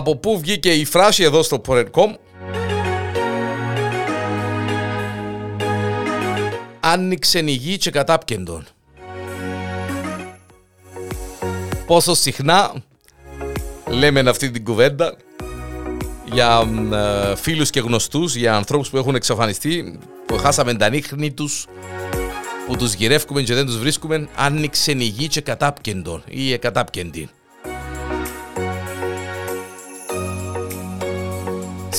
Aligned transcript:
από 0.00 0.16
πού 0.16 0.38
βγήκε 0.38 0.72
η 0.72 0.84
φράση 0.84 1.22
εδώ 1.22 1.42
στο 1.42 1.60
Porn.com 1.66 2.14
Άνοιξε 6.80 7.38
η 7.38 7.50
γη 7.50 7.78
και 7.78 7.90
κατάπκεντον. 7.90 8.66
Πόσο 11.86 12.14
συχνά 12.14 12.72
λέμε 13.86 14.20
αυτή 14.20 14.50
την 14.50 14.64
κουβέντα 14.64 15.16
για 16.32 16.62
ε, 16.92 17.36
φίλους 17.36 17.70
και 17.70 17.80
γνωστούς, 17.80 18.34
για 18.34 18.56
ανθρώπους 18.56 18.90
που 18.90 18.96
έχουν 18.96 19.14
εξαφανιστεί, 19.14 19.98
που 20.26 20.36
χάσαμε 20.36 20.74
τα 20.74 20.88
νύχνη 20.88 21.32
τους, 21.32 21.66
που 22.66 22.76
τους 22.76 22.92
γυρεύκουμε 22.92 23.42
και 23.42 23.54
δεν 23.54 23.66
τους 23.66 23.78
βρίσκουμε, 23.78 24.28
άνοιξε 24.36 24.92
η 24.92 25.04
γη 25.04 25.28
και 25.28 25.40
κατάπκεντον 25.40 26.22
ή 26.28 26.58
κατάπκεντη. 26.58 27.28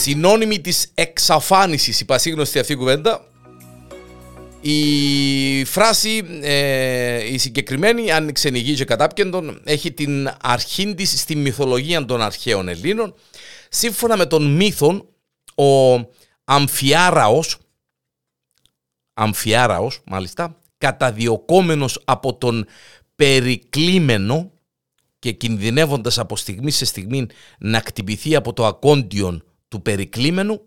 Συνώνυμη 0.00 0.60
της 0.60 0.90
εξαφάνισης, 0.94 2.00
η 2.00 2.04
πασίγνωστη 2.04 2.58
αυτή 2.58 2.74
κουβέντα, 2.74 3.24
η 4.60 5.64
φράση, 5.64 6.24
ε, 6.42 7.32
η 7.32 7.38
συγκεκριμένη, 7.38 8.10
άνοιξε 8.10 8.48
η 8.48 8.58
γη 8.58 8.74
και 8.74 8.84
κατάπκεντον, 8.84 9.60
έχει 9.64 9.92
την 9.92 10.30
αρχή 10.40 10.94
της 10.94 11.20
στη 11.20 11.36
μυθολογία 11.36 12.04
των 12.04 12.22
αρχαίων 12.22 12.68
Ελλήνων. 12.68 13.14
Σύμφωνα 13.68 14.16
με 14.16 14.26
τον 14.26 14.54
μύθον, 14.54 15.08
ο 15.54 15.94
Αμφιάραος, 16.44 17.58
Αμφιάραος 19.14 20.00
μάλιστα, 20.06 20.60
καταδιωκόμενος 20.78 22.02
από 22.04 22.34
τον 22.34 22.66
περικλείμενο 23.16 24.52
και 25.18 25.32
κινδυνεύοντας 25.32 26.18
από 26.18 26.36
στιγμή 26.36 26.70
σε 26.70 26.84
στιγμή 26.84 27.26
να 27.58 27.80
κτυπηθεί 27.80 28.36
από 28.36 28.52
το 28.52 28.66
ακόντιον 28.66 29.44
του 29.70 29.82
περικλείμενου, 29.82 30.60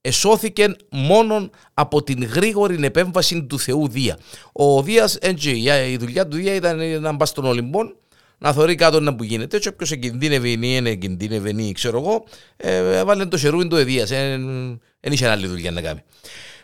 εσώθηκε 0.00 0.76
μόνο 0.90 1.50
από 1.74 2.02
την 2.02 2.24
γρήγορη 2.24 2.78
επέμβαση 2.84 3.44
του 3.44 3.58
Θεού 3.58 3.88
Δία. 3.88 4.18
Ο 4.52 4.82
Δίας, 4.82 5.16
έτσι, 5.16 5.50
η 5.90 5.96
δουλειά 5.96 6.28
του 6.28 6.36
Δία 6.36 6.54
ήταν 6.54 7.00
να 7.00 7.12
μπας 7.12 7.28
στον 7.28 7.44
Ολυμπόν, 7.44 7.96
να 8.38 8.52
θεωρεί 8.52 8.74
κάτω 8.74 9.00
να 9.00 9.14
που 9.14 9.24
γίνεται. 9.24 9.56
Έτσι, 9.56 9.68
όποιος 9.68 9.90
εγκινδύνευε 9.90 10.48
ή 10.48 10.56
είναι 10.60 10.90
εγκινδύνευε 10.90 11.50
ή 11.62 11.72
ξέρω 11.72 11.98
εγώ, 11.98 12.24
ε, 12.56 12.98
έβαλε 12.98 13.26
το 13.26 13.36
σερούιν 13.36 13.68
του 13.68 13.76
Εδίας. 13.76 14.08
Δεν 15.00 15.12
είχε 15.12 15.28
άλλη 15.28 15.46
δουλειά 15.46 15.70
να 15.70 15.82
κάνει. 15.82 16.02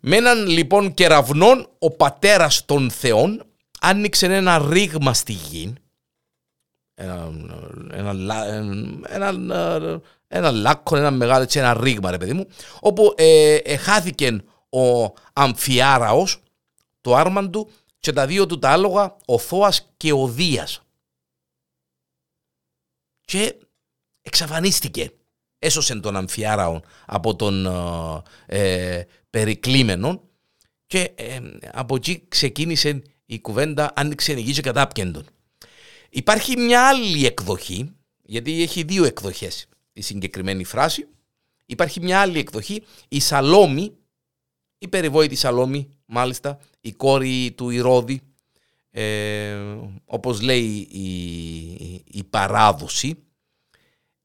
Με 0.00 0.16
έναν 0.16 0.46
λοιπόν 0.46 0.94
κεραυνόν, 0.94 1.68
ο 1.78 1.90
πατέρας 1.90 2.64
των 2.64 2.90
Θεών 2.90 3.42
άνοιξε 3.80 4.26
ένα 4.26 4.66
ρήγμα 4.70 5.14
στη 5.14 5.32
γη. 5.32 5.74
Ένα, 6.94 7.32
ένα, 7.92 8.14
ένα, 9.08 10.00
ένα 10.28 10.48
ένα 10.48 10.50
λάκκο, 10.50 10.96
ένα 10.96 11.10
μεγάλο 11.10 11.42
έτσι, 11.42 11.58
ένα 11.58 11.74
ρήγμα, 11.74 12.10
ρε 12.10 12.18
παιδί 12.18 12.32
μου, 12.32 12.46
όπου 12.80 13.14
ε, 13.16 13.54
εχάθηκε 13.54 14.42
ο 14.70 15.12
Αμφιάραος, 15.32 16.42
το 17.00 17.14
άρμαν 17.14 17.50
του, 17.50 17.70
και 18.00 18.12
τα 18.12 18.26
δύο 18.26 18.46
του 18.46 18.58
τα 18.58 18.70
άλογα, 18.70 19.16
ο 19.24 19.38
Θώας 19.38 19.92
και 19.96 20.12
ο 20.12 20.28
Δίας. 20.28 20.82
Και 23.20 23.56
εξαφανίστηκε. 24.22 25.12
Έσωσε 25.58 26.00
τον 26.00 26.16
Αμφιάραο 26.16 26.80
από 27.06 27.36
τον 27.36 27.66
ε, 28.46 28.96
ε 28.98 29.04
περικλείμενο 29.30 30.22
και 30.86 31.12
ε, 31.14 31.40
από 31.72 31.94
εκεί 31.96 32.24
ξεκίνησε 32.28 33.02
η 33.26 33.40
κουβέντα 33.40 33.92
άνοιξε 33.96 34.32
η 34.32 34.40
γη 34.40 34.52
και 34.52 34.60
κατάπκεντον. 34.60 35.26
Υπάρχει 36.10 36.56
μια 36.56 36.88
άλλη 36.88 37.26
εκδοχή, 37.26 37.92
γιατί 38.22 38.62
έχει 38.62 38.82
δύο 38.82 39.04
εκδοχές 39.04 39.66
η 39.98 40.02
συγκεκριμένη 40.02 40.64
φράση. 40.64 41.06
Υπάρχει 41.66 42.00
μια 42.00 42.20
άλλη 42.20 42.38
εκδοχή, 42.38 42.82
η 43.08 43.20
Σαλόμη, 43.20 43.92
η 44.78 44.88
περιβόητη 44.88 45.34
Σαλόμη, 45.34 45.88
μάλιστα, 46.06 46.58
η 46.80 46.92
κόρη 46.92 47.52
του 47.56 47.70
Ηρώδη, 47.70 48.20
ε, 48.90 49.56
όπως 50.04 50.40
λέει 50.40 50.88
η, 50.90 51.08
η, 52.04 52.24
παράδοση, 52.30 53.18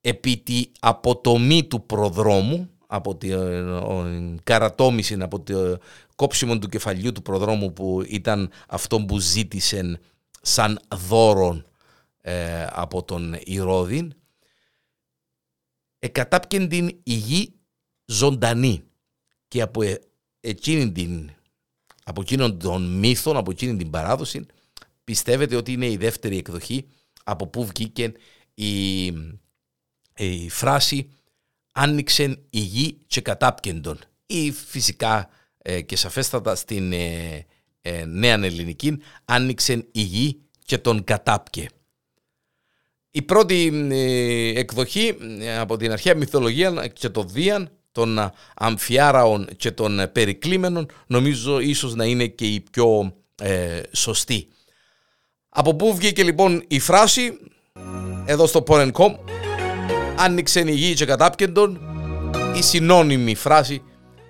επί 0.00 0.36
τη 0.36 0.64
αποτομή 0.80 1.64
του 1.64 1.86
προδρόμου, 1.86 2.70
από 2.86 3.16
την 3.16 3.32
ε, 3.32 4.34
καρατόμηση, 4.42 5.16
από 5.20 5.40
το 5.40 5.78
κόψιμο 6.16 6.58
του 6.58 6.68
κεφαλιού 6.68 7.12
του 7.12 7.22
προδρόμου 7.22 7.72
που 7.72 8.02
ήταν 8.06 8.50
αυτό 8.68 9.00
που 9.00 9.18
ζήτησε 9.18 10.00
σαν 10.40 10.80
δώρο 11.08 11.62
ε, 12.20 12.66
από 12.70 13.02
τον 13.02 13.36
Ηρώδη, 13.44 14.10
εκατάπιεν 16.00 16.68
την 16.68 16.86
η 17.02 17.14
γη 17.14 17.54
ζωντανή 18.04 18.82
και 19.48 19.60
από 19.60 19.82
ε, 19.82 20.00
εκείνη 20.40 20.92
την 20.92 21.30
από 22.04 22.20
εκείνον 22.20 22.58
τον 22.58 22.98
μύθο, 22.98 23.38
από 23.38 23.50
εκείνη 23.50 23.76
την 23.76 23.90
παράδοση 23.90 24.46
πιστεύετε 25.04 25.56
ότι 25.56 25.72
είναι 25.72 25.86
η 25.86 25.96
δεύτερη 25.96 26.36
εκδοχή 26.36 26.86
από 27.24 27.46
που 27.46 27.66
βγήκε 27.66 28.12
η, 28.54 29.06
η 30.16 30.48
φράση 30.48 31.10
άνοιξε 31.72 32.38
η 32.50 32.60
γη 32.60 32.98
και 33.06 33.20
κατάπκεντον 33.20 33.98
ή 34.26 34.52
φυσικά 34.52 35.28
ε, 35.58 35.80
και 35.80 35.96
σαφέστατα 35.96 36.54
στην 36.54 36.92
ε, 36.92 37.46
ε, 37.80 38.04
νέα 38.04 38.34
ελληνική 38.34 38.98
άνοιξε 39.24 39.88
η 39.92 40.00
γη 40.00 40.40
και 40.64 40.78
τον 40.78 41.04
κατάπκε. 41.04 41.68
Η 43.10 43.22
πρώτη 43.22 43.88
ε, 43.90 44.58
εκδοχή 44.58 45.16
ε, 45.40 45.58
από 45.58 45.76
την 45.76 45.92
αρχαία 45.92 46.16
μυθολογία 46.16 46.86
και 46.92 47.08
το 47.08 47.22
Δίαν 47.22 47.70
των 47.92 48.32
αμφιάραων 48.56 49.48
και 49.56 49.70
των 49.70 50.00
περικλείμενων 50.12 50.86
νομίζω 51.06 51.60
ίσως 51.60 51.94
να 51.94 52.04
είναι 52.04 52.26
και 52.26 52.46
η 52.46 52.60
πιο 52.70 53.14
ε, 53.42 53.80
σωστή. 53.92 54.48
Από 55.48 55.74
πού 55.74 55.94
βγήκε 55.94 56.22
λοιπόν 56.22 56.64
η 56.68 56.78
φράση; 56.78 57.38
Εδώ 58.24 58.46
στο 58.46 58.64
Porn.com 58.66 59.14
άνοιξε 60.16 60.60
η 60.60 60.72
γη 60.72 60.94
και 60.94 61.04
κατάπκεντον 61.04 61.80
η 62.56 62.62
συνώνυμη 62.62 63.34
φράση 63.34 63.82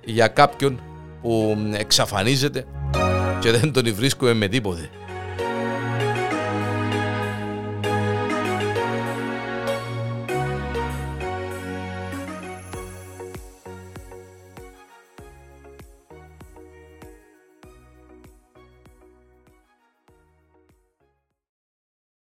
για 0.05 0.29
κάποιον 0.29 0.83
που 1.23 1.57
εξαφανίζεται 1.73 2.65
και 3.41 3.51
δεν 3.51 3.73
τον 3.73 3.95
βρίσκουμε 3.95 4.35
με 4.35 4.49
τίποτε. 4.49 4.91